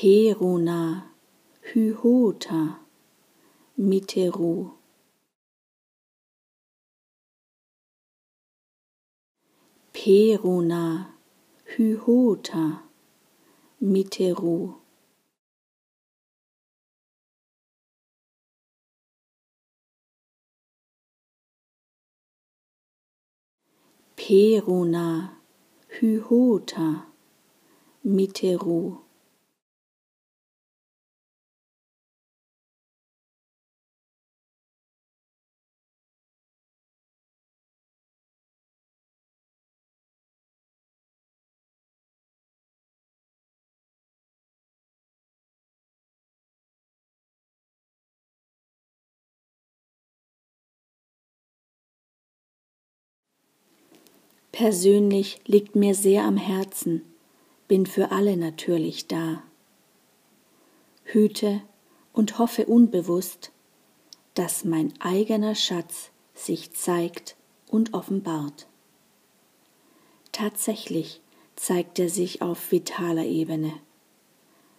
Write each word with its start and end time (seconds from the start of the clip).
Peruna, 0.00 1.10
Hyhota, 1.74 2.76
Miteru. 3.80 4.70
Peruna, 9.92 11.06
Hyhota, 11.76 12.82
Miteru. 13.82 14.74
Peruna, 24.16 25.30
Hyhota, 25.90 27.02
Miteru. 28.06 29.07
Persönlich 54.58 55.40
liegt 55.46 55.76
mir 55.76 55.94
sehr 55.94 56.24
am 56.24 56.36
Herzen, 56.36 57.02
bin 57.68 57.86
für 57.86 58.10
alle 58.10 58.36
natürlich 58.36 59.06
da. 59.06 59.44
Hüte 61.04 61.62
und 62.12 62.40
hoffe 62.40 62.66
unbewusst, 62.66 63.52
dass 64.34 64.64
mein 64.64 64.92
eigener 64.98 65.54
Schatz 65.54 66.10
sich 66.34 66.72
zeigt 66.72 67.36
und 67.68 67.94
offenbart. 67.94 68.66
Tatsächlich 70.32 71.20
zeigt 71.54 72.00
er 72.00 72.08
sich 72.08 72.42
auf 72.42 72.72
vitaler 72.72 73.26
Ebene, 73.26 73.72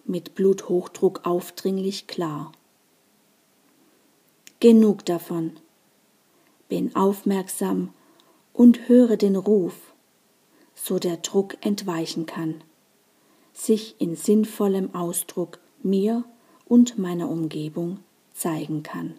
mit 0.04 0.34
Bluthochdruck 0.34 1.24
aufdringlich 1.24 2.06
klar. 2.06 2.52
Genug 4.60 5.06
davon. 5.06 5.56
Bin 6.68 6.94
aufmerksam 6.94 7.94
und 8.52 8.88
höre 8.88 9.16
den 9.16 9.36
Ruf, 9.36 9.92
so 10.74 10.98
der 10.98 11.18
Druck 11.18 11.56
entweichen 11.60 12.26
kann, 12.26 12.62
sich 13.52 13.96
in 13.98 14.16
sinnvollem 14.16 14.94
Ausdruck 14.94 15.58
mir 15.82 16.24
und 16.66 16.98
meiner 16.98 17.28
Umgebung 17.28 18.00
zeigen 18.32 18.82
kann. 18.82 19.14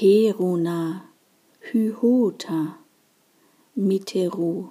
Peruna, 0.00 1.02
Hyhota, 1.60 2.76
Miteru. 3.76 4.70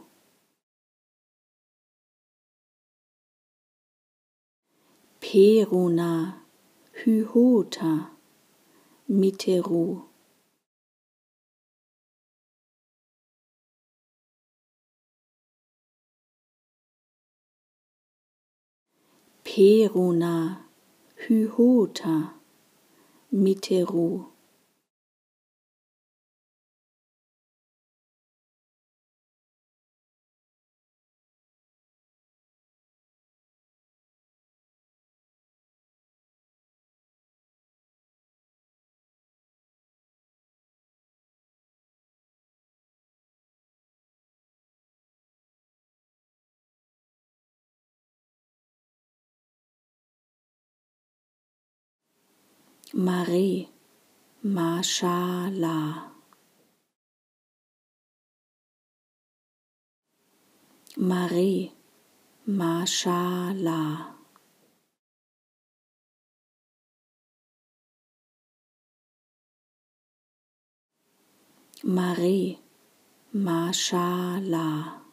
Peruna, 5.21 6.33
Hyhota, 7.05 8.07
Miteru. 9.07 10.01
Peruna, 19.43 20.57
Hyhota, 21.27 22.31
Miteru. 23.31 24.38
Marie, 52.93 53.69
Mashallah. 54.41 56.09
Marie, 60.97 61.71
Mashallah. 62.47 64.15
Marie, 71.83 72.59
Mashallah. 73.31 75.08